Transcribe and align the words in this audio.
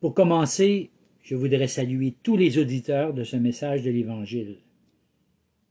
Pour 0.00 0.14
commencer, 0.14 0.90
je 1.22 1.34
voudrais 1.34 1.68
saluer 1.68 2.14
tous 2.22 2.36
les 2.38 2.58
auditeurs 2.58 3.12
de 3.12 3.22
ce 3.22 3.36
message 3.36 3.82
de 3.82 3.90
l'Évangile, 3.90 4.56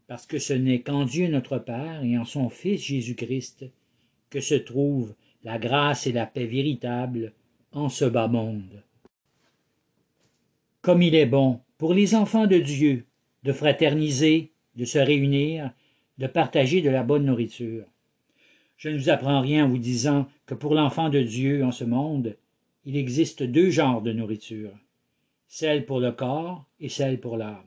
parce 0.07 0.27
que 0.27 0.37
ce 0.37 0.53
n'est 0.53 0.81
qu'en 0.81 1.05
Dieu 1.05 1.27
notre 1.27 1.57
Père 1.57 2.03
et 2.03 2.15
en 2.15 2.25
son 2.25 2.49
Fils 2.49 2.83
Jésus-Christ 2.83 3.65
que 4.29 4.39
se 4.39 4.53
trouvent 4.53 5.15
la 5.43 5.57
grâce 5.57 6.05
et 6.05 6.11
la 6.11 6.27
paix 6.27 6.45
véritable 6.45 7.33
en 7.71 7.89
ce 7.89 8.05
bas 8.05 8.27
monde. 8.27 8.83
Comme 10.81 11.01
il 11.01 11.15
est 11.15 11.25
bon 11.25 11.59
pour 11.79 11.95
les 11.95 12.13
enfants 12.13 12.45
de 12.45 12.57
Dieu 12.57 13.05
de 13.43 13.51
fraterniser, 13.51 14.51
de 14.75 14.85
se 14.85 14.99
réunir, 14.99 15.71
de 16.17 16.27
partager 16.27 16.81
de 16.81 16.89
la 16.89 17.03
bonne 17.03 17.25
nourriture. 17.25 17.85
Je 18.77 18.89
ne 18.89 18.97
vous 18.97 19.09
apprends 19.09 19.41
rien 19.41 19.65
en 19.65 19.69
vous 19.69 19.77
disant 19.77 20.27
que 20.45 20.53
pour 20.53 20.75
l'enfant 20.75 21.09
de 21.09 21.21
Dieu 21.21 21.63
en 21.63 21.71
ce 21.71 21.83
monde, 21.83 22.35
il 22.85 22.97
existe 22.97 23.43
deux 23.43 23.69
genres 23.69 24.01
de 24.01 24.11
nourriture, 24.11 24.77
celle 25.47 25.85
pour 25.85 25.99
le 25.99 26.11
corps 26.11 26.65
et 26.79 26.89
celle 26.89 27.19
pour 27.19 27.37
l'âme. 27.37 27.63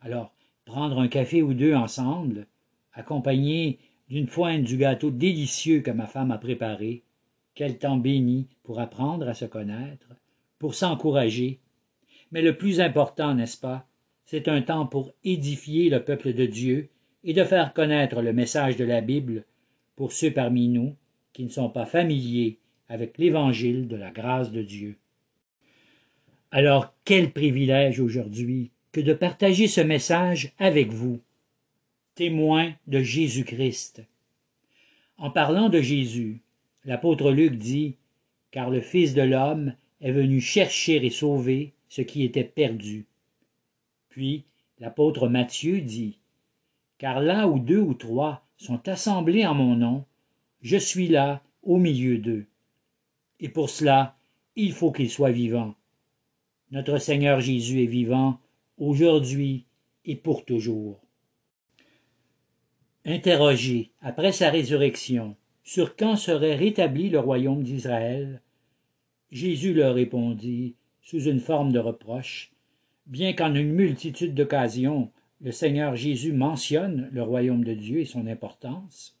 Alors, 0.00 0.34
prendre 0.64 0.98
un 1.00 1.08
café 1.08 1.42
ou 1.42 1.54
deux 1.54 1.74
ensemble, 1.74 2.46
accompagné 2.92 3.78
d'une 4.08 4.26
pointe 4.26 4.62
du 4.62 4.76
gâteau 4.76 5.10
délicieux 5.10 5.80
que 5.80 5.90
ma 5.90 6.06
femme 6.06 6.30
a 6.30 6.38
préparé, 6.38 7.02
quel 7.54 7.78
temps 7.78 7.96
béni 7.96 8.46
pour 8.62 8.80
apprendre 8.80 9.28
à 9.28 9.34
se 9.34 9.44
connaître, 9.44 10.08
pour 10.58 10.74
s'encourager. 10.74 11.60
Mais 12.32 12.42
le 12.42 12.56
plus 12.56 12.80
important, 12.80 13.34
n'est-ce 13.34 13.58
pas, 13.58 13.86
c'est 14.24 14.48
un 14.48 14.60
temps 14.62 14.86
pour 14.86 15.12
édifier 15.24 15.88
le 15.88 16.04
peuple 16.04 16.34
de 16.34 16.46
Dieu 16.46 16.88
et 17.24 17.32
de 17.32 17.44
faire 17.44 17.72
connaître 17.72 18.22
le 18.22 18.32
message 18.32 18.76
de 18.76 18.84
la 18.84 19.00
Bible 19.00 19.44
pour 19.94 20.12
ceux 20.12 20.32
parmi 20.32 20.68
nous 20.68 20.94
qui 21.32 21.44
ne 21.44 21.48
sont 21.48 21.70
pas 21.70 21.86
familiers 21.86 22.58
avec 22.88 23.18
l'évangile 23.18 23.88
de 23.88 23.96
la 23.96 24.10
grâce 24.10 24.50
de 24.52 24.62
Dieu. 24.62 24.96
Alors 26.50 26.94
quel 27.04 27.32
privilège 27.32 28.00
aujourd'hui 28.00 28.70
que 28.92 29.00
de 29.00 29.12
partager 29.12 29.66
ce 29.66 29.80
message 29.80 30.52
avec 30.58 30.90
vous, 30.90 31.20
témoins 32.14 32.72
de 32.86 33.02
Jésus-Christ. 33.02 34.02
En 35.18 35.30
parlant 35.30 35.68
de 35.68 35.80
Jésus, 35.80 36.40
l'apôtre 36.84 37.30
Luc 37.30 37.56
dit 37.56 37.96
Car 38.50 38.70
le 38.70 38.80
Fils 38.80 39.12
de 39.12 39.22
l'homme 39.22 39.74
est 40.00 40.12
venu 40.12 40.40
chercher 40.40 41.04
et 41.04 41.10
sauver 41.10 41.72
ce 41.88 42.00
qui 42.00 42.22
était 42.22 42.44
perdu. 42.44 43.04
Puis 44.08 44.44
l'apôtre 44.78 45.28
Matthieu 45.28 45.80
dit 45.80 46.18
Car 46.98 47.20
là 47.20 47.48
où 47.48 47.58
deux 47.58 47.80
ou 47.80 47.94
trois 47.94 48.46
sont 48.56 48.88
assemblés 48.88 49.44
en 49.44 49.54
mon 49.54 49.76
nom, 49.76 50.04
je 50.62 50.78
suis 50.78 51.08
là 51.08 51.42
au 51.62 51.76
milieu 51.76 52.16
d'eux. 52.18 52.46
Et 53.40 53.48
pour 53.48 53.70
cela, 53.70 54.16
il 54.56 54.72
faut 54.72 54.92
qu'il 54.92 55.10
soit 55.10 55.30
vivant. 55.30 55.74
Notre 56.70 56.98
Seigneur 56.98 57.40
Jésus 57.40 57.82
est 57.82 57.86
vivant 57.86 58.40
aujourd'hui 58.78 59.66
et 60.04 60.16
pour 60.16 60.44
toujours. 60.44 61.00
Interrogé 63.04 63.92
après 64.00 64.32
sa 64.32 64.50
résurrection 64.50 65.36
sur 65.62 65.96
quand 65.96 66.16
serait 66.16 66.56
rétabli 66.56 67.08
le 67.08 67.18
royaume 67.18 67.62
d'Israël, 67.62 68.40
Jésus 69.30 69.74
leur 69.74 69.94
répondit, 69.94 70.74
sous 71.02 71.22
une 71.24 71.40
forme 71.40 71.72
de 71.72 71.78
reproche, 71.78 72.52
bien 73.06 73.32
qu'en 73.32 73.54
une 73.54 73.72
multitude 73.72 74.34
d'occasions 74.34 75.10
le 75.40 75.52
Seigneur 75.52 75.96
Jésus 75.96 76.32
mentionne 76.32 77.08
le 77.12 77.22
royaume 77.22 77.62
de 77.62 77.74
Dieu 77.74 78.00
et 78.00 78.04
son 78.06 78.26
importance. 78.26 79.16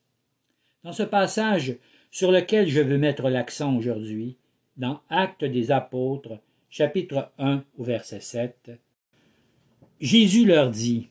Dans 0.82 0.92
ce 0.92 1.02
passage 1.02 1.76
sur 2.16 2.32
lequel 2.32 2.66
je 2.66 2.80
veux 2.80 2.96
mettre 2.96 3.28
l'accent 3.28 3.76
aujourd'hui, 3.76 4.38
dans 4.78 5.02
Actes 5.10 5.44
des 5.44 5.70
Apôtres, 5.70 6.40
chapitre 6.70 7.30
1 7.36 7.62
au 7.76 7.84
verset 7.84 8.20
7, 8.20 8.70
Jésus 10.00 10.46
leur 10.46 10.70
dit 10.70 11.10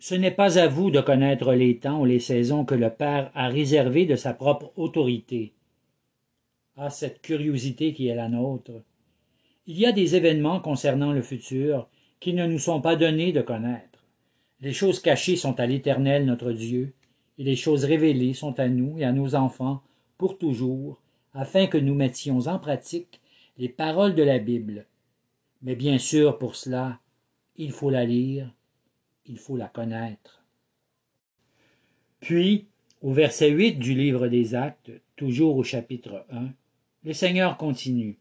ce 0.00 0.16
n'est 0.16 0.32
pas 0.32 0.58
à 0.58 0.66
vous 0.66 0.90
de 0.90 1.00
connaître 1.00 1.52
les 1.52 1.76
temps 1.76 2.00
ou 2.00 2.06
les 2.06 2.18
saisons 2.18 2.64
que 2.64 2.74
le 2.74 2.90
Père 2.90 3.30
a 3.36 3.46
réservés 3.46 4.04
de 4.04 4.16
sa 4.16 4.34
propre 4.34 4.72
autorité. 4.74 5.52
Ah, 6.76 6.90
cette 6.90 7.22
curiosité 7.22 7.92
qui 7.92 8.08
est 8.08 8.16
la 8.16 8.28
nôtre. 8.28 8.82
Il 9.68 9.78
y 9.78 9.86
a 9.86 9.92
des 9.92 10.16
événements 10.16 10.58
concernant 10.58 11.12
le 11.12 11.22
futur 11.22 11.88
qui 12.18 12.34
ne 12.34 12.48
nous 12.48 12.58
sont 12.58 12.80
pas 12.80 12.96
donnés 12.96 13.30
de 13.30 13.42
connaître. 13.42 14.04
Les 14.60 14.72
choses 14.72 14.98
cachées 14.98 15.36
sont 15.36 15.60
à 15.60 15.66
l'Éternel 15.66 16.26
notre 16.26 16.50
Dieu, 16.50 16.94
et 17.38 17.44
les 17.44 17.54
choses 17.54 17.84
révélées 17.84 18.34
sont 18.34 18.58
à 18.58 18.68
nous 18.68 18.98
et 18.98 19.04
à 19.04 19.12
nos 19.12 19.36
enfants 19.36 19.84
pour 20.20 20.36
toujours, 20.36 21.00
afin 21.32 21.66
que 21.66 21.78
nous 21.78 21.94
mettions 21.94 22.40
en 22.40 22.58
pratique 22.58 23.22
les 23.56 23.70
paroles 23.70 24.14
de 24.14 24.22
la 24.22 24.38
Bible. 24.38 24.84
Mais 25.62 25.74
bien 25.74 25.96
sûr, 25.96 26.36
pour 26.36 26.56
cela, 26.56 27.00
il 27.56 27.72
faut 27.72 27.88
la 27.88 28.04
lire, 28.04 28.54
il 29.24 29.38
faut 29.38 29.56
la 29.56 29.68
connaître. 29.68 30.44
Puis, 32.20 32.66
au 33.00 33.14
verset 33.14 33.48
8 33.48 33.78
du 33.78 33.94
livre 33.94 34.28
des 34.28 34.54
Actes, 34.54 34.92
toujours 35.16 35.56
au 35.56 35.62
chapitre 35.62 36.26
1, 36.30 36.50
le 37.04 37.14
Seigneur 37.14 37.56
continue. 37.56 38.18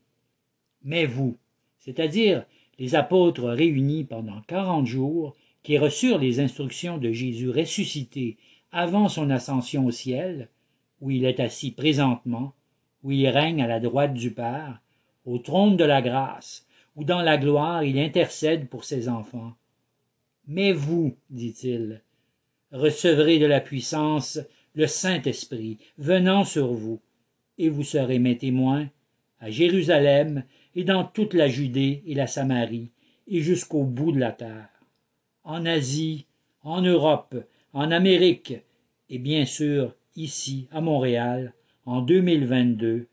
Mais 0.85 1.05
vous, 1.05 1.35
c'est-à-dire 1.79 2.45
les 2.77 2.95
apôtres 2.95 3.49
réunis 3.49 4.05
pendant 4.05 4.39
quarante 4.43 4.85
jours, 4.85 5.35
qui 5.63 5.77
reçurent 5.77 6.19
les 6.19 6.39
instructions 6.39 6.97
de 6.97 7.11
Jésus 7.11 7.49
ressuscité 7.49 8.37
avant 8.71 9.09
son 9.09 9.29
ascension 9.29 9.85
au 9.85 9.91
ciel, 9.91 10.47
où 11.01 11.11
il 11.11 11.25
est 11.25 11.39
assis 11.39 11.71
présentement, 11.71 12.53
où 13.03 13.11
il 13.11 13.27
règne 13.27 13.61
à 13.61 13.67
la 13.67 13.79
droite 13.79 14.13
du 14.13 14.31
Père, 14.31 14.81
au 15.25 15.37
trône 15.37 15.77
de 15.77 15.83
la 15.83 16.01
grâce, 16.01 16.65
où 16.95 17.03
dans 17.03 17.21
la 17.21 17.37
gloire 17.37 17.83
il 17.83 17.99
intercède 17.99 18.67
pour 18.67 18.83
ses 18.83 19.07
enfants. 19.07 19.53
Mais 20.47 20.71
vous, 20.71 21.15
dit-il, 21.29 22.01
recevrez 22.71 23.39
de 23.39 23.45
la 23.45 23.61
puissance 23.61 24.39
le 24.75 24.87
Saint-Esprit 24.87 25.77
venant 25.97 26.43
sur 26.43 26.73
vous, 26.73 26.99
et 27.57 27.69
vous 27.69 27.83
serez 27.83 28.19
mes 28.19 28.37
témoins 28.37 28.89
à 29.39 29.49
Jérusalem 29.49 30.43
et 30.75 30.83
dans 30.83 31.03
toute 31.03 31.33
la 31.33 31.47
Judée 31.47 32.03
et 32.05 32.15
la 32.15 32.27
Samarie, 32.27 32.91
et 33.27 33.41
jusqu'au 33.41 33.83
bout 33.83 34.11
de 34.11 34.19
la 34.19 34.31
terre, 34.31 34.69
en 35.43 35.65
Asie, 35.65 36.25
en 36.63 36.81
Europe, 36.81 37.35
en 37.73 37.91
Amérique, 37.91 38.55
et 39.09 39.19
bien 39.19 39.45
sûr 39.45 39.95
ici, 40.19 40.67
à 40.71 40.81
Montréal, 40.81 41.53
en 41.85 42.01
2022, 42.01 43.07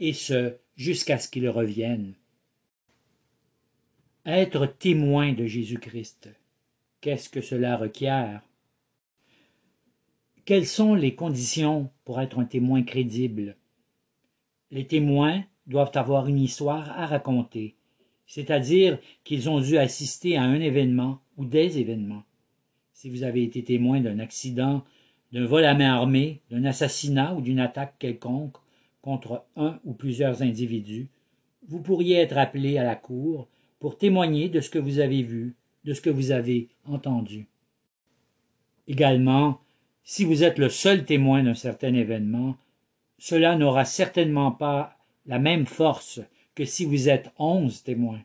et 0.00 0.12
ce, 0.12 0.56
jusqu'à 0.74 1.18
ce 1.18 1.28
qu'il 1.28 1.48
revienne. 1.48 2.14
Être 4.24 4.66
témoin 4.66 5.32
de 5.32 5.46
Jésus-Christ. 5.46 6.30
Qu'est-ce 7.00 7.28
que 7.28 7.40
cela 7.40 7.76
requiert? 7.76 8.42
Quelles 10.44 10.66
sont 10.66 10.94
les 10.94 11.14
conditions 11.14 11.90
pour 12.04 12.20
être 12.20 12.38
un 12.38 12.44
témoin 12.44 12.82
crédible? 12.82 13.56
Les 14.70 14.86
témoins 14.86 15.44
doivent 15.66 15.92
avoir 15.94 16.26
une 16.26 16.40
histoire 16.40 16.90
à 16.98 17.06
raconter, 17.06 17.76
c'est-à-dire 18.26 18.98
qu'ils 19.24 19.48
ont 19.48 19.60
dû 19.60 19.76
assister 19.76 20.36
à 20.36 20.42
un 20.42 20.60
événement 20.60 21.20
ou 21.36 21.44
des 21.44 21.78
événements. 21.78 22.24
Si 22.92 23.10
vous 23.10 23.22
avez 23.22 23.42
été 23.42 23.62
témoin 23.62 24.00
d'un 24.00 24.18
accident, 24.18 24.84
d'un 25.32 25.46
vol 25.46 25.64
à 25.64 25.74
main 25.74 25.94
armée, 25.94 26.40
d'un 26.50 26.64
assassinat 26.64 27.34
ou 27.34 27.40
d'une 27.40 27.60
attaque 27.60 27.98
quelconque 27.98 28.56
contre 29.02 29.44
un 29.56 29.78
ou 29.84 29.92
plusieurs 29.92 30.42
individus, 30.42 31.08
vous 31.68 31.80
pourriez 31.80 32.16
être 32.16 32.38
appelé 32.38 32.78
à 32.78 32.84
la 32.84 32.96
cour 32.96 33.48
pour 33.78 33.98
témoigner 33.98 34.48
de 34.48 34.60
ce 34.60 34.70
que 34.70 34.78
vous 34.78 34.98
avez 34.98 35.22
vu, 35.22 35.54
de 35.84 35.94
ce 35.94 36.00
que 36.00 36.10
vous 36.10 36.30
avez 36.30 36.68
entendu. 36.84 37.46
Également, 38.88 39.60
si 40.04 40.24
vous 40.24 40.44
êtes 40.44 40.58
le 40.58 40.68
seul 40.68 41.04
témoin 41.04 41.42
d'un 41.42 41.54
certain 41.54 41.92
événement, 41.94 42.56
cela 43.18 43.56
n'aura 43.56 43.84
certainement 43.84 44.52
pas 44.52 44.96
la 45.26 45.38
même 45.38 45.66
force 45.66 46.20
que 46.54 46.64
si 46.64 46.84
vous 46.84 47.08
êtes 47.08 47.30
onze 47.38 47.82
témoins. 47.82 48.22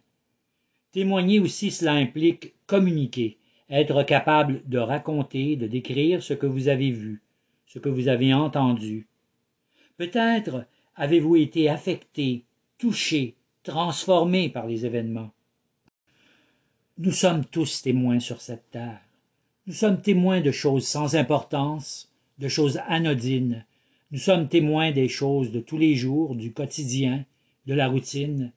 Témoigner 0.91 1.39
aussi 1.39 1.71
cela 1.71 1.93
implique 1.93 2.53
communiquer, 2.67 3.37
être 3.71 4.03
capable 4.03 4.61
de 4.67 4.77
raconter, 4.77 5.55
de 5.55 5.65
décrire 5.65 6.21
ce 6.21 6.33
que 6.33 6.45
vous 6.45 6.67
avez 6.67 6.91
vu, 6.91 7.21
ce 7.65 7.79
que 7.79 7.89
vous 7.89 8.09
avez 8.09 8.33
entendu. 8.33 9.07
Peut-être 9.97 10.65
avez-vous 10.95 11.37
été 11.37 11.69
affecté, 11.69 12.43
touché, 12.77 13.35
transformé 13.63 14.49
par 14.49 14.67
les 14.67 14.85
événements. 14.85 15.31
Nous 16.97 17.11
sommes 17.11 17.45
tous 17.45 17.81
témoins 17.81 18.19
sur 18.19 18.41
cette 18.41 18.69
terre. 18.71 18.99
Nous 19.67 19.73
sommes 19.73 20.01
témoins 20.01 20.41
de 20.41 20.51
choses 20.51 20.85
sans 20.85 21.15
importance, 21.15 22.11
de 22.39 22.49
choses 22.49 22.81
anodines. 22.87 23.65
Nous 24.11 24.19
sommes 24.19 24.49
témoins 24.49 24.91
des 24.91 25.07
choses 25.07 25.51
de 25.51 25.61
tous 25.61 25.77
les 25.77 25.95
jours, 25.95 26.35
du 26.35 26.51
quotidien, 26.51 27.23
de 27.67 27.73
la 27.73 27.87
routine. 27.87 28.51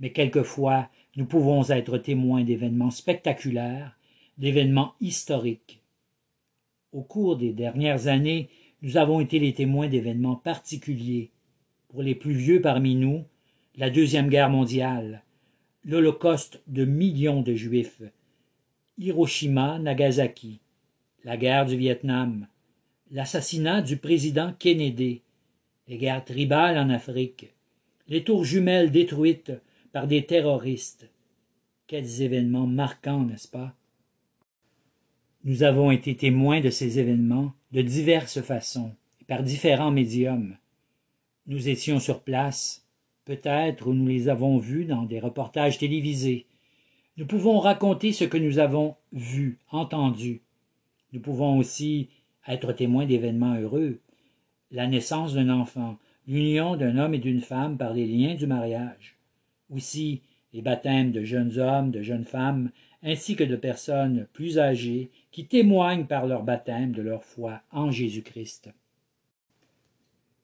Mais 0.00 0.10
quelquefois, 0.10 0.90
nous 1.16 1.24
pouvons 1.24 1.70
être 1.70 1.96
témoins 1.96 2.42
d'événements 2.42 2.90
spectaculaires, 2.90 3.96
d'événements 4.42 4.94
historiques. 5.00 5.80
Au 6.90 7.02
cours 7.02 7.36
des 7.36 7.52
dernières 7.52 8.08
années, 8.08 8.48
nous 8.82 8.96
avons 8.96 9.20
été 9.20 9.38
les 9.38 9.54
témoins 9.54 9.86
d'événements 9.86 10.34
particuliers. 10.34 11.30
Pour 11.88 12.02
les 12.02 12.16
plus 12.16 12.34
vieux 12.34 12.60
parmi 12.60 12.96
nous, 12.96 13.24
la 13.76 13.88
Deuxième 13.88 14.28
Guerre 14.28 14.50
mondiale, 14.50 15.22
l'Holocauste 15.84 16.60
de 16.66 16.84
millions 16.84 17.40
de 17.40 17.54
Juifs, 17.54 18.02
Hiroshima, 18.98 19.78
Nagasaki, 19.78 20.58
la 21.22 21.36
guerre 21.36 21.66
du 21.66 21.76
Vietnam, 21.76 22.48
l'assassinat 23.12 23.80
du 23.80 23.96
président 23.96 24.52
Kennedy, 24.58 25.22
les 25.86 25.98
guerres 25.98 26.24
tribales 26.24 26.78
en 26.78 26.90
Afrique, 26.90 27.54
les 28.08 28.24
tours 28.24 28.44
jumelles 28.44 28.90
détruites 28.90 29.52
par 29.92 30.08
des 30.08 30.26
terroristes. 30.26 31.08
Quels 31.86 32.22
événements 32.22 32.66
marquants, 32.66 33.24
n'est-ce 33.24 33.46
pas? 33.46 33.76
Nous 35.44 35.64
avons 35.64 35.90
été 35.90 36.14
témoins 36.14 36.60
de 36.60 36.70
ces 36.70 37.00
événements 37.00 37.52
de 37.72 37.82
diverses 37.82 38.40
façons 38.42 38.92
et 39.20 39.24
par 39.24 39.42
différents 39.42 39.90
médiums. 39.90 40.56
Nous 41.48 41.68
étions 41.68 41.98
sur 41.98 42.20
place, 42.20 42.86
peut-être 43.24 43.92
nous 43.92 44.06
les 44.06 44.28
avons 44.28 44.58
vus 44.58 44.84
dans 44.84 45.02
des 45.02 45.18
reportages 45.18 45.78
télévisés. 45.78 46.46
Nous 47.16 47.26
pouvons 47.26 47.58
raconter 47.58 48.12
ce 48.12 48.22
que 48.22 48.38
nous 48.38 48.60
avons 48.60 48.94
vu, 49.12 49.58
entendu. 49.72 50.42
Nous 51.12 51.18
pouvons 51.18 51.58
aussi 51.58 52.08
être 52.46 52.72
témoins 52.72 53.06
d'événements 53.06 53.56
heureux, 53.56 53.98
la 54.70 54.86
naissance 54.86 55.34
d'un 55.34 55.48
enfant, 55.48 55.98
l'union 56.28 56.76
d'un 56.76 56.98
homme 56.98 57.14
et 57.14 57.18
d'une 57.18 57.40
femme 57.40 57.76
par 57.78 57.94
les 57.94 58.06
liens 58.06 58.36
du 58.36 58.46
mariage. 58.46 59.16
Aussi, 59.70 60.22
les 60.52 60.62
baptêmes 60.62 61.10
de 61.10 61.24
jeunes 61.24 61.58
hommes, 61.58 61.90
de 61.90 62.00
jeunes 62.02 62.26
femmes, 62.26 62.70
ainsi 63.02 63.34
que 63.34 63.42
de 63.42 63.56
personnes 63.56 64.28
plus 64.32 64.60
âgées 64.60 65.10
qui 65.32 65.46
témoignent 65.46 66.04
par 66.04 66.26
leur 66.26 66.42
baptême 66.42 66.92
de 66.92 67.02
leur 67.02 67.24
foi 67.24 67.62
en 67.72 67.90
Jésus-Christ. 67.90 68.70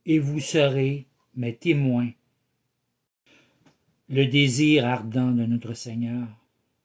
Et 0.06 0.18
vous 0.18 0.40
serez 0.40 1.06
mes 1.36 1.54
témoins. 1.54 2.10
Le 4.08 4.26
désir 4.26 4.86
ardent 4.86 5.32
de 5.32 5.44
notre 5.44 5.74
Seigneur, 5.74 6.26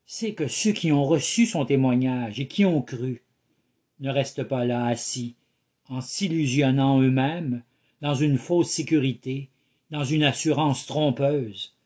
c'est 0.06 0.34
que 0.34 0.48
ceux 0.48 0.74
qui 0.74 0.92
ont 0.92 1.06
reçu 1.06 1.46
son 1.46 1.66
témoignage 1.66 2.42
et 2.42 2.48
qui 2.48 2.66
ont 2.66 2.82
cru 2.82 3.24
ne 4.02 4.12
restent 4.12 4.44
pas 4.44 4.66
là 4.66 4.86
assis, 4.86 5.36
en 5.88 6.02
s'illusionnant 6.02 7.02
eux-mêmes 7.02 7.64
dans 8.02 8.16
une 8.16 8.38
fausse 8.38 8.70
sécurité, 8.70 9.50
dans 9.92 10.04
une 10.04 10.24
assurance 10.24 10.86
trompeuse, 10.86 11.78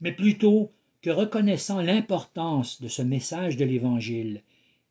mais 0.00 0.10
plutôt 0.10 0.72
que 1.00 1.10
reconnaissant 1.10 1.80
l'importance 1.80 2.82
de 2.82 2.88
ce 2.88 3.02
message 3.02 3.56
de 3.56 3.64
l'Évangile 3.64 4.42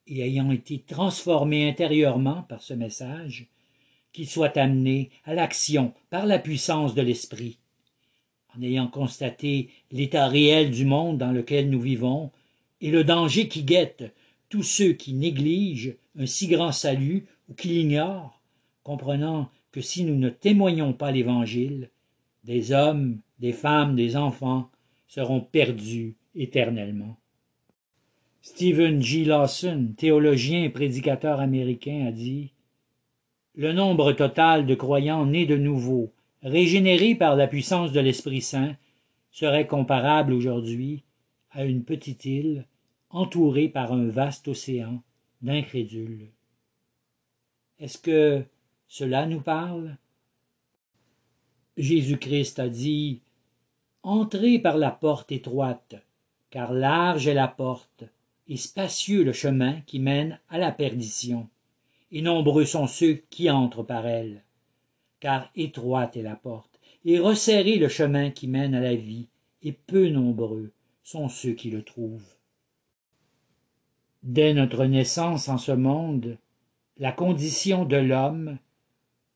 et 0.09 0.21
ayant 0.21 0.51
été 0.51 0.79
transformés 0.79 1.69
intérieurement 1.69 2.43
par 2.43 2.61
ce 2.61 2.73
message, 2.73 3.47
qu'ils 4.11 4.27
soient 4.27 4.57
amenés 4.57 5.11
à 5.23 5.33
l'action 5.33 5.93
par 6.09 6.25
la 6.25 6.39
puissance 6.39 6.95
de 6.95 7.01
l'Esprit. 7.01 7.57
En 8.57 8.61
ayant 8.63 8.87
constaté 8.87 9.69
l'état 9.91 10.27
réel 10.27 10.71
du 10.71 10.83
monde 10.83 11.19
dans 11.19 11.31
lequel 11.31 11.69
nous 11.69 11.79
vivons 11.79 12.31
et 12.81 12.89
le 12.91 13.03
danger 13.03 13.47
qui 13.47 13.63
guette 13.63 14.11
tous 14.49 14.63
ceux 14.63 14.93
qui 14.93 15.13
négligent 15.13 15.95
un 16.17 16.25
si 16.25 16.47
grand 16.47 16.71
salut 16.71 17.27
ou 17.47 17.53
qui 17.53 17.69
l'ignorent, 17.69 18.41
comprenant 18.83 19.49
que 19.71 19.81
si 19.81 20.03
nous 20.03 20.15
ne 20.15 20.29
témoignons 20.29 20.93
pas 20.93 21.11
l'Évangile, 21.11 21.89
des 22.43 22.71
hommes, 22.71 23.19
des 23.39 23.53
femmes, 23.53 23.95
des 23.95 24.15
enfants 24.15 24.69
seront 25.07 25.41
perdus 25.41 26.15
éternellement. 26.35 27.15
Stephen 28.41 29.01
G. 29.01 29.25
Lawson, 29.25 29.93
théologien 29.97 30.63
et 30.63 30.69
prédicateur 30.69 31.41
américain, 31.41 32.05
a 32.07 32.11
dit 32.11 32.53
Le 33.53 33.73
nombre 33.73 34.13
total 34.13 34.65
de 34.65 34.75
croyants 34.75 35.25
nés 35.25 35.45
de 35.45 35.57
nouveau, 35.57 36.13
régénérés 36.41 37.15
par 37.15 37.35
la 37.35 37.47
puissance 37.47 37.91
de 37.91 37.99
l'Esprit 37.99 38.41
Saint, 38.41 38.77
serait 39.31 39.67
comparable 39.67 40.31
aujourd'hui 40.31 41.03
à 41.51 41.65
une 41.65 41.83
petite 41.83 42.23
île 42.23 42.65
entourée 43.09 43.67
par 43.67 43.91
un 43.91 44.07
vaste 44.07 44.47
océan 44.47 45.03
d'incrédules. 45.41 46.29
Est-ce 47.79 47.97
que 47.97 48.43
cela 48.87 49.25
nous 49.25 49.41
parle? 49.41 49.97
Jésus-Christ 51.75 52.59
a 52.59 52.69
dit 52.69 53.21
Entrez 54.01 54.59
par 54.59 54.77
la 54.77 54.91
porte 54.91 55.31
étroite, 55.33 55.95
car 56.49 56.73
large 56.73 57.27
est 57.27 57.33
la 57.33 57.47
porte, 57.49 58.05
et 58.49 58.57
spacieux 58.57 59.23
le 59.23 59.31
chemin 59.31 59.79
qui 59.81 59.99
mène 59.99 60.39
à 60.49 60.57
la 60.57 60.71
perdition, 60.71 61.47
et 62.11 62.21
nombreux 62.21 62.65
sont 62.65 62.87
ceux 62.87 63.21
qui 63.29 63.49
entrent 63.49 63.83
par 63.83 64.07
elle. 64.07 64.43
Car 65.19 65.51
étroite 65.55 66.17
est 66.17 66.23
la 66.23 66.35
porte, 66.35 66.79
et 67.05 67.19
resserré 67.19 67.77
le 67.77 67.87
chemin 67.87 68.31
qui 68.31 68.47
mène 68.47 68.73
à 68.73 68.81
la 68.81 68.95
vie, 68.95 69.27
et 69.61 69.71
peu 69.71 70.09
nombreux 70.09 70.71
sont 71.03 71.29
ceux 71.29 71.53
qui 71.53 71.69
le 71.69 71.83
trouvent. 71.83 72.35
Dès 74.23 74.53
notre 74.53 74.85
naissance 74.85 75.47
en 75.47 75.57
ce 75.57 75.71
monde, 75.71 76.37
la 76.97 77.11
condition 77.11 77.85
de 77.85 77.97
l'homme 77.97 78.57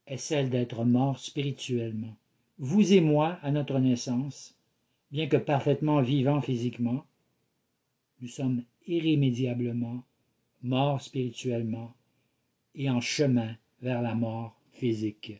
est 0.07 0.17
celle 0.17 0.49
d'être 0.49 0.83
mort 0.83 1.19
spirituellement. 1.19 2.15
Vous 2.57 2.93
et 2.93 3.01
moi, 3.01 3.37
à 3.41 3.51
notre 3.51 3.79
naissance, 3.79 4.55
bien 5.11 5.27
que 5.27 5.37
parfaitement 5.37 6.01
vivants 6.01 6.41
physiquement, 6.41 7.05
nous 8.21 8.27
sommes 8.27 8.63
irrémédiablement 8.87 10.03
morts 10.61 11.01
spirituellement 11.01 11.93
et 12.75 12.89
en 12.89 13.01
chemin 13.01 13.55
vers 13.81 14.01
la 14.01 14.15
mort 14.15 14.59
physique. 14.71 15.33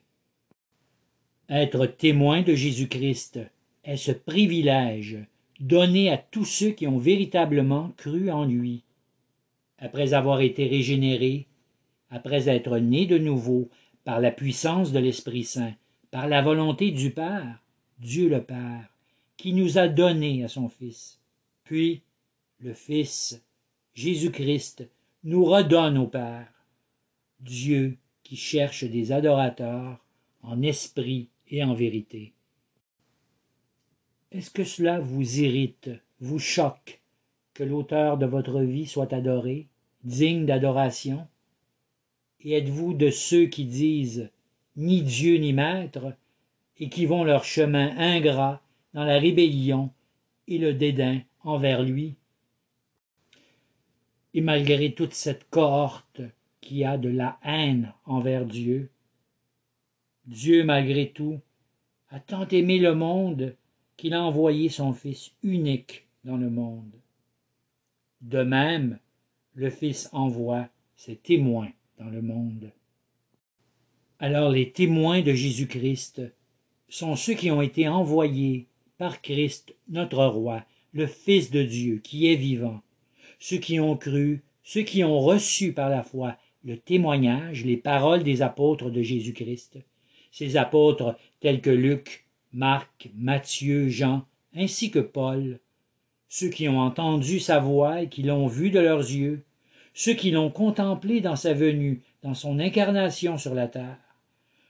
Être 1.50 1.86
témoin 1.86 2.42
de 2.42 2.56
Jésus-Christ 2.56 3.40
est 3.84 3.98
ce 3.98 4.12
privilège 4.12 5.18
donné 5.60 6.10
à 6.10 6.18
tous 6.18 6.46
ceux 6.46 6.72
qui 6.72 6.88
ont 6.88 6.98
véritablement 6.98 7.92
cru 7.98 8.32
en 8.32 8.46
lui. 8.46 8.84
Après 9.78 10.14
avoir 10.14 10.42
été 10.42 10.68
régénérés, 10.68 11.48
après 12.10 12.50
être 12.50 12.78
nés 12.78 13.06
de 13.06 13.18
nouveau 13.18 13.70
par 14.04 14.20
la 14.20 14.32
puissance 14.32 14.92
de 14.92 15.00
l'Esprit 15.00 15.44
Saint, 15.44 15.74
par 16.12 16.28
la 16.28 16.42
volonté 16.42 16.92
du 16.92 17.12
Père, 17.12 17.62
Dieu 18.00 18.30
le 18.30 18.42
Père, 18.42 18.94
qui 19.38 19.54
nous 19.54 19.78
a 19.78 19.88
donné 19.88 20.44
à 20.44 20.48
son 20.48 20.70
Fils. 20.70 21.20
Puis, 21.64 22.02
le 22.64 22.74
Fils, 22.74 23.44
Jésus-Christ, 23.94 24.88
nous 25.26 25.44
redonne 25.44 25.98
au 25.98 26.08
Père. 26.08 26.48
Dieu 27.42 27.98
qui 28.24 28.38
cherche 28.38 28.86
des 28.86 29.12
adorateurs 29.12 30.00
en 30.44 30.62
esprit 30.62 31.28
et 31.50 31.62
en 31.62 31.74
vérité. 31.74 32.32
Est-ce 34.32 34.50
que 34.50 34.64
cela 34.64 35.02
vous 35.02 35.40
irrite, 35.42 35.90
vous 36.22 36.40
choque, 36.40 37.02
que 37.54 37.66
l'auteur 37.66 38.18
de 38.18 38.26
votre 38.26 38.62
vie 38.62 38.88
soit 38.88 39.12
adoré, 39.12 39.68
digne 40.06 40.46
d'adoration? 40.46 41.28
Et 42.40 42.54
êtes-vous 42.54 42.94
de 42.94 43.10
ceux 43.10 43.48
qui 43.48 43.66
disent 43.66 44.32
ni 44.78 45.02
Dieu 45.02 45.38
ni 45.38 45.52
Maître, 45.52 46.16
et 46.78 46.88
qui 46.88 47.06
vont 47.06 47.26
leur 47.26 47.44
chemin 47.44 47.96
ingrat 47.98 48.62
dans 48.94 49.04
la 49.04 49.20
rébellion 49.20 49.92
et 50.48 50.58
le 50.58 50.74
dédain 50.74 51.22
envers 51.44 51.84
lui? 51.84 52.16
Et 54.34 54.42
malgré 54.42 54.94
toute 54.94 55.14
cette 55.14 55.50
cohorte 55.50 56.22
qui 56.62 56.84
a 56.84 56.98
de 56.98 57.10
la 57.10 57.40
haine 57.44 57.94
envers 58.06 58.46
Dieu, 58.46 58.90
Dieu, 60.26 60.64
malgré 60.64 61.10
tout, 61.10 61.40
a 62.10 62.20
tant 62.20 62.48
aimé 62.48 62.80
le 62.80 62.96
monde 62.96 63.56
qu'il 63.98 64.14
a 64.14 64.24
envoyé 64.24 64.70
son 64.70 64.94
Fils 64.94 65.32
unique 65.44 66.06
dans 66.24 66.38
le 66.38 66.50
monde. 66.50 66.94
De 68.22 68.42
même, 68.44 69.00
le 69.56 69.70
Fils 69.70 70.10
envoie 70.14 70.70
ses 70.96 71.16
témoins 71.16 71.72
dans 72.00 72.10
le 72.10 72.22
monde. 72.22 72.72
Alors 74.20 74.50
les 74.50 74.72
témoins 74.72 75.22
de 75.22 75.34
Jésus-Christ 75.34 76.22
sont 76.88 77.16
ceux 77.16 77.34
qui 77.34 77.52
ont 77.52 77.62
été 77.62 77.88
envoyés 77.88 78.68
par 78.98 79.22
Christ 79.22 79.76
notre 79.90 80.24
roi, 80.26 80.64
le 80.94 81.08
Fils 81.08 81.52
de 81.52 81.64
Dieu, 81.64 81.98
qui 81.98 82.32
est 82.32 82.36
vivant, 82.36 82.82
ceux 83.46 83.58
qui 83.58 83.82
ont 83.82 83.98
cru, 83.98 84.42
ceux 84.64 84.84
qui 84.84 85.04
ont 85.04 85.20
reçu 85.20 85.74
par 85.74 85.90
la 85.90 86.02
foi 86.02 86.38
le 86.64 86.78
témoignage, 86.78 87.66
les 87.66 87.76
paroles 87.76 88.24
des 88.24 88.42
apôtres 88.42 88.90
de 88.90 89.02
Jésus-Christ, 89.02 89.80
ces 90.32 90.56
apôtres 90.56 91.18
tels 91.42 91.60
que 91.60 91.70
Luc, 91.70 92.26
Marc, 92.54 93.10
Matthieu, 93.14 93.90
Jean, 93.90 94.26
ainsi 94.56 94.92
que 94.92 95.00
Paul, 95.00 95.60
ceux 96.30 96.48
qui 96.48 96.70
ont 96.70 96.80
entendu 96.80 97.42
sa 97.42 97.60
voix 97.60 98.04
et 98.04 98.08
qui 98.08 98.24
l'ont 98.24 98.48
vu 98.48 98.70
de 98.70 98.80
leurs 98.80 99.12
yeux, 99.12 99.44
ceux 99.94 100.14
qui 100.14 100.32
l'ont 100.32 100.50
contemplé 100.50 101.20
dans 101.20 101.36
sa 101.36 101.54
venue, 101.54 102.02
dans 102.22 102.36
son 102.36 102.60
incarnation 102.60 103.38
sur 103.38 103.54
la 103.54 103.68
terre, 103.68 104.00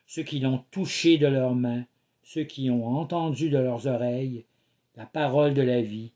ceux 0.08 0.24
qui 0.24 0.40
l'ont 0.40 0.64
touché 0.72 1.20
de 1.20 1.28
leurs 1.28 1.54
mains, 1.54 1.86
ceux 2.24 2.44
qui 2.44 2.72
ont 2.72 2.88
entendu 2.88 3.52
de 3.52 3.60
leurs 3.60 3.86
oreilles 3.86 4.46
la 4.96 5.06
parole 5.06 5.54
de 5.54 5.62
la 5.62 5.84
vie, 5.84 6.12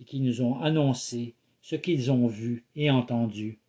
et 0.00 0.04
qui 0.04 0.18
nous 0.18 0.42
ont 0.42 0.58
annoncé 0.60 1.34
ce 1.60 1.76
qu'ils 1.76 2.10
ont 2.10 2.26
vu 2.26 2.64
et 2.74 2.90
entendu. 2.90 3.60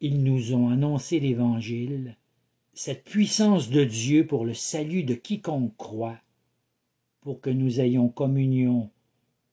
Ils 0.00 0.22
nous 0.22 0.54
ont 0.54 0.70
annoncé 0.70 1.20
l'Évangile, 1.20 2.16
cette 2.72 3.04
puissance 3.04 3.70
de 3.70 3.84
Dieu 3.84 4.26
pour 4.26 4.44
le 4.44 4.54
salut 4.54 5.04
de 5.04 5.14
quiconque 5.14 5.76
croit. 5.76 6.20
pour 7.20 7.40
que 7.42 7.50
nous 7.50 7.80
ayons 7.80 8.08
communion 8.08 8.90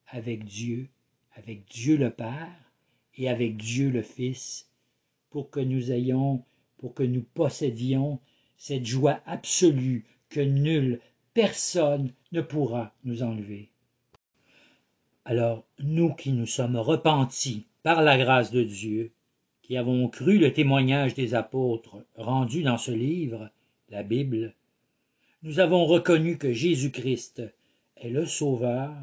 avec 0.08 0.46
Dieu, 0.46 0.88
avec 1.36 1.66
Dieu 1.66 1.98
le 1.98 2.10
Père 2.10 2.72
et 3.16 3.28
avec 3.30 3.58
Dieu 3.58 3.90
le 3.90 4.02
Fils, 4.02 4.70
pour 5.30 5.50
que 5.50 5.60
nous 5.60 5.92
ayons, 5.92 6.46
pour 6.78 6.94
que 6.94 7.04
nous 7.04 7.24
possédions 7.24 8.22
cette 8.56 8.86
joie 8.86 9.22
absolue 9.26 10.06
que 10.30 10.40
nul, 10.40 11.02
personne 11.34 12.14
ne 12.32 12.42
pourra 12.42 12.96
nous 13.04 13.22
enlever. 13.22 13.70
Alors, 15.30 15.66
nous 15.80 16.14
qui 16.14 16.32
nous 16.32 16.46
sommes 16.46 16.78
repentis 16.78 17.66
par 17.84 18.02
la 18.02 18.18
grâce 18.18 18.50
de 18.50 18.64
Dieu, 18.64 19.12
qui 19.62 19.76
avons 19.76 20.08
cru 20.08 20.38
le 20.38 20.54
témoignage 20.54 21.16
des 21.16 21.34
apôtres 21.34 21.98
rendu 22.16 22.64
dans 22.64 22.78
ce 22.78 22.92
livre, 22.92 23.50
la 23.90 24.04
Bible, 24.04 24.56
nous 25.44 25.60
avons 25.60 25.86
reconnu 25.86 26.38
que 26.38 26.54
Jésus-Christ 26.54 27.44
est 27.98 28.08
le 28.08 28.26
Sauveur, 28.26 28.94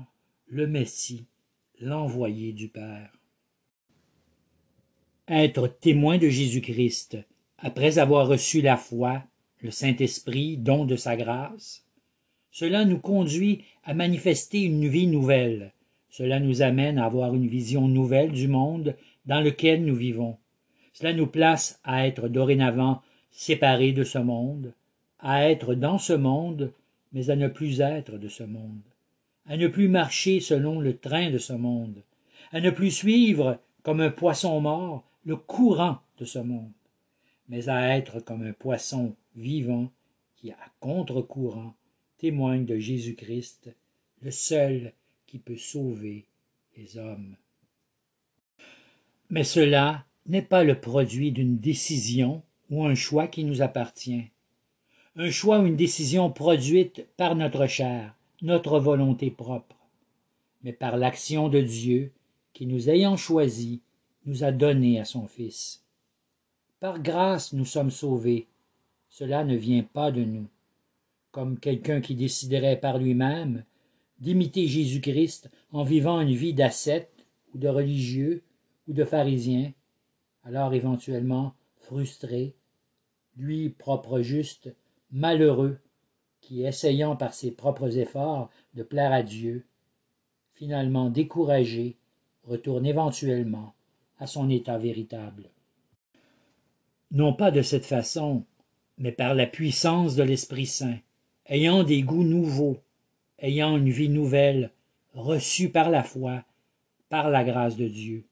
le 0.46 0.66
Messie, 0.66 1.26
l'envoyé 1.78 2.54
du 2.54 2.68
Père. 2.68 3.12
Être 5.28 5.68
témoin 5.68 6.16
de 6.16 6.30
Jésus-Christ, 6.30 7.18
après 7.58 7.98
avoir 7.98 8.28
reçu 8.28 8.62
la 8.62 8.78
foi, 8.78 9.22
le 9.60 9.70
Saint-Esprit, 9.70 10.56
don 10.56 10.86
de 10.86 10.96
sa 10.96 11.16
grâce, 11.16 11.84
cela 12.50 12.86
nous 12.86 12.98
conduit 12.98 13.64
à 13.82 13.92
manifester 13.92 14.62
une 14.62 14.88
vie 14.88 15.06
nouvelle, 15.06 15.74
cela 16.16 16.38
nous 16.38 16.62
amène 16.62 16.98
à 16.98 17.06
avoir 17.06 17.34
une 17.34 17.48
vision 17.48 17.88
nouvelle 17.88 18.30
du 18.30 18.46
monde 18.46 18.94
dans 19.26 19.40
lequel 19.40 19.84
nous 19.84 19.96
vivons. 19.96 20.36
Cela 20.92 21.12
nous 21.12 21.26
place 21.26 21.80
à 21.82 22.06
être 22.06 22.28
dorénavant 22.28 23.02
séparés 23.32 23.90
de 23.90 24.04
ce 24.04 24.18
monde, 24.18 24.74
à 25.18 25.50
être 25.50 25.74
dans 25.74 25.98
ce 25.98 26.12
monde, 26.12 26.72
mais 27.12 27.30
à 27.30 27.34
ne 27.34 27.48
plus 27.48 27.80
être 27.80 28.16
de 28.16 28.28
ce 28.28 28.44
monde, 28.44 28.84
à 29.46 29.56
ne 29.56 29.66
plus 29.66 29.88
marcher 29.88 30.38
selon 30.38 30.78
le 30.78 30.96
train 30.96 31.32
de 31.32 31.38
ce 31.38 31.52
monde, 31.52 32.00
à 32.52 32.60
ne 32.60 32.70
plus 32.70 32.92
suivre, 32.92 33.58
comme 33.82 34.00
un 34.00 34.10
poisson 34.10 34.60
mort, 34.60 35.02
le 35.24 35.34
courant 35.34 35.98
de 36.20 36.24
ce 36.24 36.38
monde, 36.38 36.70
mais 37.48 37.68
à 37.68 37.96
être 37.98 38.20
comme 38.20 38.46
un 38.46 38.52
poisson 38.52 39.16
vivant 39.34 39.90
qui, 40.36 40.52
à 40.52 40.70
contre-courant, 40.78 41.74
témoigne 42.18 42.66
de 42.66 42.78
Jésus-Christ, 42.78 43.74
le 44.22 44.30
seul 44.30 44.92
peut 45.38 45.56
sauver 45.56 46.26
les 46.76 46.96
hommes. 46.98 47.36
Mais 49.30 49.44
cela 49.44 50.04
n'est 50.26 50.42
pas 50.42 50.64
le 50.64 50.80
produit 50.80 51.32
d'une 51.32 51.58
décision 51.58 52.42
ou 52.70 52.84
un 52.84 52.94
choix 52.94 53.26
qui 53.26 53.44
nous 53.44 53.62
appartient. 53.62 54.24
Un 55.16 55.30
choix 55.30 55.60
ou 55.60 55.66
une 55.66 55.76
décision 55.76 56.30
produite 56.30 57.06
par 57.16 57.36
notre 57.36 57.66
chair, 57.66 58.14
notre 58.42 58.78
volonté 58.80 59.30
propre, 59.30 59.76
mais 60.62 60.72
par 60.72 60.96
l'action 60.96 61.48
de 61.48 61.60
Dieu 61.60 62.12
qui, 62.52 62.66
nous 62.66 62.90
ayant 62.90 63.16
choisis, 63.16 63.78
nous 64.26 64.44
a 64.44 64.52
donné 64.52 65.00
à 65.00 65.04
son 65.04 65.26
Fils. 65.26 65.84
Par 66.80 67.00
grâce 67.00 67.52
nous 67.52 67.64
sommes 67.64 67.90
sauvés. 67.90 68.46
Cela 69.08 69.44
ne 69.44 69.56
vient 69.56 69.82
pas 69.82 70.10
de 70.10 70.24
nous. 70.24 70.46
Comme 71.30 71.58
quelqu'un 71.58 72.00
qui 72.00 72.14
déciderait 72.14 72.80
par 72.80 72.98
lui-même 72.98 73.64
d'imiter 74.18 74.66
Jésus-Christ 74.66 75.50
en 75.72 75.82
vivant 75.82 76.20
une 76.20 76.34
vie 76.34 76.54
d'ascète 76.54 77.26
ou 77.52 77.58
de 77.58 77.68
religieux 77.68 78.42
ou 78.88 78.92
de 78.92 79.04
pharisien, 79.04 79.72
alors 80.44 80.74
éventuellement 80.74 81.54
frustré, 81.76 82.54
lui 83.36 83.70
propre 83.70 84.20
juste, 84.20 84.74
malheureux, 85.10 85.78
qui, 86.40 86.62
essayant 86.62 87.16
par 87.16 87.32
ses 87.32 87.50
propres 87.50 87.96
efforts 87.98 88.50
de 88.74 88.82
plaire 88.82 89.12
à 89.12 89.22
Dieu, 89.22 89.64
finalement 90.52 91.08
découragé, 91.08 91.96
retourne 92.44 92.84
éventuellement 92.84 93.74
à 94.18 94.26
son 94.26 94.50
état 94.50 94.78
véritable. 94.78 95.50
Non 97.10 97.32
pas 97.32 97.50
de 97.50 97.62
cette 97.62 97.86
façon, 97.86 98.44
mais 98.98 99.12
par 99.12 99.34
la 99.34 99.46
puissance 99.46 100.16
de 100.16 100.22
l'Esprit 100.22 100.66
Saint, 100.66 100.98
ayant 101.46 101.82
des 101.82 102.02
goûts 102.02 102.24
nouveaux, 102.24 102.78
ayant 103.38 103.76
une 103.76 103.90
vie 103.90 104.08
nouvelle, 104.08 104.72
reçue 105.12 105.70
par 105.70 105.90
la 105.90 106.02
foi, 106.02 106.44
par 107.08 107.30
la 107.30 107.44
grâce 107.44 107.76
de 107.76 107.88
Dieu. 107.88 108.24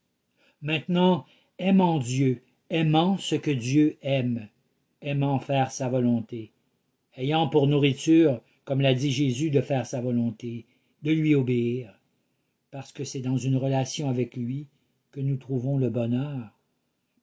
Maintenant, 0.61 1.25
aimant 1.59 1.99
Dieu, 1.99 2.43
aimant 2.71 3.19
ce 3.19 3.35
que 3.35 3.51
Dieu 3.51 3.97
aime, 4.03 4.49
aimant 5.01 5.39
faire 5.39 5.71
sa 5.71 5.89
volonté, 5.89 6.53
ayant 7.17 7.49
pour 7.49 7.67
nourriture, 7.67 8.41
comme 8.65 8.81
l'a 8.81 8.95
dit 8.95 9.11
Jésus, 9.11 9.51
de 9.51 9.61
faire 9.61 9.87
sa 9.87 10.01
volonté, 10.01 10.67
de 11.03 11.13
lui 11.13 11.35
obéir, 11.35 11.99
parce 12.71 12.93
que 12.93 13.05
c'est 13.05 13.21
dans 13.21 13.37
une 13.37 13.57
relation 13.57 14.09
avec 14.09 14.37
lui 14.37 14.69
que 15.11 15.21
nous 15.21 15.37
trouvons 15.37 15.77
le 15.77 15.91
bonheur, 15.91 16.59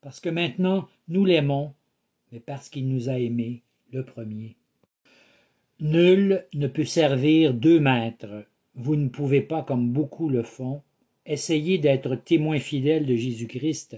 parce 0.01 0.19
que 0.19 0.29
maintenant 0.29 0.87
nous 1.07 1.25
l'aimons, 1.25 1.73
mais 2.31 2.39
parce 2.39 2.69
qu'il 2.69 2.87
nous 2.87 3.09
a 3.09 3.17
aimés 3.17 3.63
le 3.91 4.05
premier. 4.05 4.58
Nul 5.81 6.45
ne 6.53 6.67
peut 6.67 6.83
servir 6.83 7.53
deux 7.53 7.79
maîtres. 7.79 8.45
Vous 8.75 8.97
ne 8.97 9.07
pouvez 9.07 9.39
pas, 9.39 9.63
comme 9.63 9.91
beaucoup 9.91 10.27
le 10.27 10.43
font, 10.43 10.81
essayer 11.25 11.77
d'être 11.77 12.15
témoin 12.15 12.59
fidèle 12.59 13.05
de 13.05 13.15
Jésus-Christ 13.15 13.97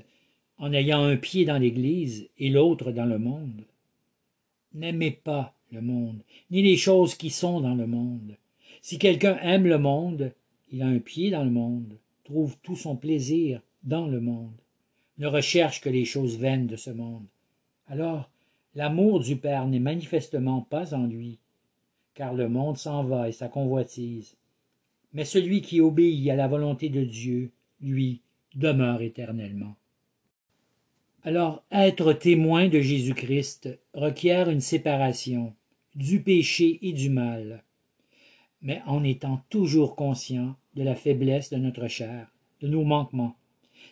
en 0.60 0.74
ayant 0.74 1.04
un 1.04 1.18
pied 1.18 1.44
dans 1.44 1.58
l'Église 1.58 2.30
et 2.38 2.50
l'autre 2.50 2.92
dans 2.92 3.06
le 3.06 3.18
monde. 3.18 3.64
N'aimez 4.76 5.10
pas 5.10 5.56
le 5.72 5.82
monde, 5.82 6.22
ni 6.52 6.62
les 6.62 6.78
choses 6.78 7.16
qui 7.16 7.32
sont 7.32 7.62
dans 7.62 7.74
le 7.74 7.88
monde. 7.88 8.38
Si 8.84 9.00
quelqu'un 9.00 9.38
aime 9.42 9.66
le 9.66 9.80
monde, 9.80 10.34
il 10.72 10.84
a 10.84 10.88
un 10.88 11.00
pied 11.00 11.32
dans 11.32 11.44
le 11.44 11.50
monde, 11.50 11.98
trouve 12.24 12.58
tout 12.62 12.76
son 12.76 12.96
plaisir 12.96 13.60
dans 13.84 14.06
le 14.06 14.22
monde, 14.22 14.54
ne 15.18 15.26
recherche 15.26 15.82
que 15.82 15.90
les 15.90 16.06
choses 16.06 16.38
vaines 16.38 16.68
de 16.68 16.76
ce 16.76 16.92
monde. 16.92 17.26
Alors, 17.88 18.30
l'amour 18.76 19.20
du 19.20 19.36
Père 19.36 19.68
n'est 19.68 19.80
manifestement 19.80 20.62
pas 20.62 20.94
en 20.94 21.08
lui, 21.08 21.40
car 22.22 22.36
le 22.36 22.48
monde 22.48 22.78
s'en 22.78 23.04
va 23.04 23.30
et 23.30 23.32
sa 23.32 23.48
convoitise. 23.48 24.38
Mais 25.12 25.26
celui 25.26 25.64
qui 25.64 25.82
obéit 25.82 26.30
à 26.30 26.36
la 26.36 26.48
volonté 26.48 26.90
de 26.90 27.04
Dieu, 27.04 27.50
lui, 27.82 28.22
demeure 28.54 29.02
éternellement. 29.02 29.74
Alors 31.24 31.64
être 31.72 32.14
témoin 32.14 32.68
de 32.68 32.80
Jésus-Christ 32.80 33.70
requiert 33.96 34.52
une 34.52 34.62
séparation 34.62 35.56
du 35.96 36.22
péché 36.22 36.78
et 36.84 36.94
du 36.94 37.10
mal, 37.10 37.64
mais 38.62 38.84
en 38.86 39.04
étant 39.04 39.42
toujours 39.50 39.96
conscient 39.96 40.56
de 40.76 40.84
la 40.84 40.94
faiblesse 40.94 41.50
de 41.50 41.58
notre 41.58 41.88
chair, 41.88 42.32
de 42.60 42.68
nos 42.68 42.84
manquements, 42.84 43.36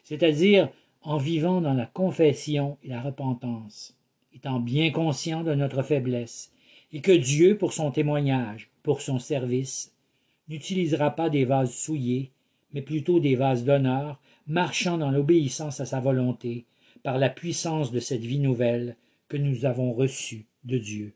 c'est-à-dire 0.03 0.69
en 1.01 1.17
vivant 1.17 1.61
dans 1.61 1.73
la 1.73 1.87
confession 1.87 2.77
et 2.83 2.89
la 2.89 3.01
repentance, 3.01 3.97
étant 4.35 4.59
bien 4.59 4.91
conscient 4.91 5.41
de 5.43 5.55
notre 5.55 5.81
faiblesse, 5.81 6.53
et 6.91 7.01
que 7.01 7.11
Dieu, 7.11 7.57
pour 7.57 7.73
son 7.73 7.91
témoignage, 7.91 8.69
pour 8.83 9.01
son 9.01 9.19
service, 9.19 9.93
n'utilisera 10.47 11.11
pas 11.11 11.29
des 11.29 11.45
vases 11.45 11.73
souillés, 11.73 12.31
mais 12.73 12.81
plutôt 12.81 13.19
des 13.19 13.35
vases 13.35 13.63
d'honneur, 13.63 14.19
marchant 14.47 14.97
dans 14.97 15.11
l'obéissance 15.11 15.79
à 15.79 15.85
sa 15.85 15.99
volonté, 15.99 16.65
par 17.03 17.17
la 17.17 17.29
puissance 17.29 17.91
de 17.91 17.99
cette 17.99 18.21
vie 18.21 18.39
nouvelle 18.39 18.95
que 19.27 19.37
nous 19.37 19.65
avons 19.65 19.93
reçue 19.93 20.45
de 20.63 20.77
Dieu. 20.77 21.13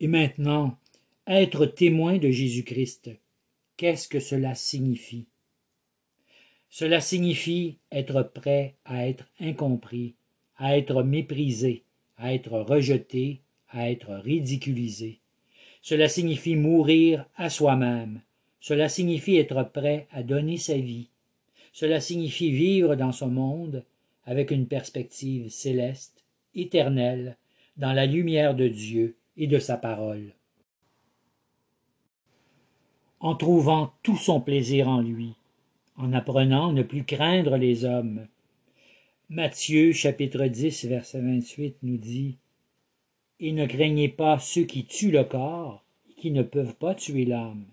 Et 0.00 0.06
maintenant, 0.06 0.78
être 1.26 1.66
témoin 1.66 2.18
de 2.18 2.30
Jésus-Christ, 2.30 3.10
qu'est-ce 3.76 4.08
que 4.08 4.20
cela 4.20 4.54
signifie? 4.54 5.26
Cela 6.68 7.00
signifie 7.00 7.78
être 7.90 8.22
prêt 8.22 8.74
à 8.84 9.06
être 9.06 9.28
incompris, 9.40 10.14
à 10.56 10.76
être 10.76 11.02
méprisé, 11.02 11.84
à 12.16 12.34
être 12.34 12.58
rejeté, 12.58 13.40
être 13.74 14.12
ridiculisé. 14.14 15.20
Cela 15.80 16.08
signifie 16.08 16.56
mourir 16.56 17.26
à 17.36 17.50
soi-même. 17.50 18.20
Cela 18.60 18.88
signifie 18.88 19.36
être 19.36 19.64
prêt 19.64 20.06
à 20.12 20.22
donner 20.22 20.56
sa 20.56 20.76
vie. 20.76 21.08
Cela 21.72 22.00
signifie 22.00 22.52
vivre 22.52 22.94
dans 22.94 23.12
ce 23.12 23.24
monde 23.24 23.84
avec 24.24 24.50
une 24.50 24.66
perspective 24.66 25.48
céleste, 25.48 26.22
éternelle, 26.54 27.36
dans 27.76 27.92
la 27.92 28.06
lumière 28.06 28.54
de 28.54 28.68
Dieu 28.68 29.16
et 29.36 29.46
de 29.46 29.58
sa 29.58 29.76
parole. 29.76 30.34
En 33.20 33.34
trouvant 33.34 33.92
tout 34.02 34.16
son 34.16 34.40
plaisir 34.40 34.88
en 34.88 35.00
lui, 35.00 35.34
en 35.96 36.12
apprenant 36.12 36.72
ne 36.72 36.82
plus 36.82 37.04
craindre 37.04 37.56
les 37.56 37.84
hommes. 37.84 38.26
Matthieu 39.28 39.92
chapitre 39.92 40.46
10 40.46 40.84
verset 40.86 41.20
28 41.20 41.76
nous 41.82 41.96
dit 41.96 42.36
Et 43.44 43.50
ne 43.50 43.66
craignez 43.66 44.08
pas 44.08 44.38
ceux 44.38 44.62
qui 44.62 44.84
tuent 44.84 45.10
le 45.10 45.24
corps 45.24 45.84
et 46.08 46.14
qui 46.14 46.30
ne 46.30 46.44
peuvent 46.44 46.76
pas 46.76 46.94
tuer 46.94 47.24
l'âme, 47.24 47.66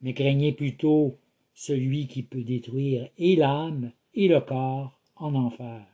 mais 0.00 0.14
craignez 0.14 0.52
plutôt 0.52 1.18
celui 1.52 2.06
qui 2.06 2.22
peut 2.22 2.44
détruire 2.44 3.10
et 3.18 3.34
l'âme 3.34 3.90
et 4.14 4.28
le 4.28 4.40
corps 4.40 5.00
en 5.16 5.34
enfer. 5.34 5.84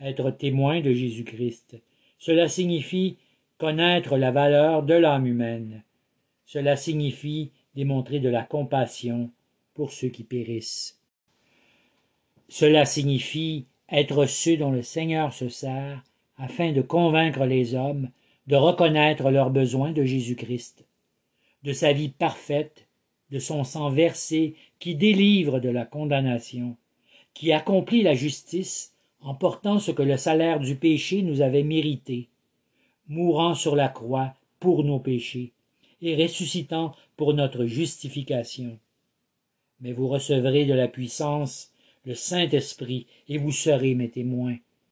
Être 0.00 0.30
témoin 0.30 0.80
de 0.80 0.92
Jésus-Christ, 0.92 1.82
cela 2.16 2.48
signifie 2.48 3.16
connaître 3.58 4.16
la 4.16 4.30
valeur 4.30 4.84
de 4.84 4.94
l'âme 4.94 5.26
humaine, 5.26 5.82
Cela 6.46 6.76
signifie 6.76 7.50
démontrer 7.74 8.20
de 8.20 8.28
la 8.28 8.44
compassion 8.44 9.30
pour 9.74 9.90
ceux 9.90 10.10
qui 10.10 10.22
périssent. 10.22 11.00
Cela 12.48 12.84
signifie 12.84 13.66
être 13.88 14.26
ceux 14.26 14.56
dont 14.56 14.70
le 14.70 14.82
Seigneur 14.82 15.32
se 15.32 15.48
sert 15.48 16.04
afin 16.42 16.72
de 16.72 16.82
convaincre 16.82 17.44
les 17.44 17.76
hommes 17.76 18.10
de 18.48 18.56
reconnaître 18.56 19.30
leurs 19.30 19.50
besoins 19.50 19.92
de 19.92 20.02
Jésus-Christ, 20.02 20.84
de 21.62 21.72
sa 21.72 21.92
vie 21.92 22.08
parfaite, 22.08 22.88
de 23.30 23.38
son 23.38 23.62
sang 23.62 23.90
versé 23.90 24.56
qui 24.80 24.96
délivre 24.96 25.60
de 25.60 25.68
la 25.68 25.84
condamnation, 25.84 26.76
qui 27.32 27.52
accomplit 27.52 28.02
la 28.02 28.14
justice 28.14 28.92
en 29.20 29.36
portant 29.36 29.78
ce 29.78 29.92
que 29.92 30.02
le 30.02 30.16
salaire 30.16 30.58
du 30.58 30.74
péché 30.74 31.22
nous 31.22 31.42
avait 31.42 31.62
mérité, 31.62 32.28
mourant 33.06 33.54
sur 33.54 33.76
la 33.76 33.88
croix 33.88 34.34
pour 34.58 34.82
nos 34.82 34.98
péchés 34.98 35.52
et 36.00 36.20
ressuscitant 36.20 36.96
pour 37.16 37.34
notre 37.34 37.66
justification. 37.66 38.80
Mais 39.80 39.92
vous 39.92 40.08
recevrez 40.08 40.64
de 40.64 40.74
la 40.74 40.88
puissance 40.88 41.72
le 42.04 42.16
Saint-Esprit 42.16 43.06
et 43.28 43.38
vous 43.38 43.52
serez 43.52 43.94
mes 43.94 44.10
témoins 44.10 44.56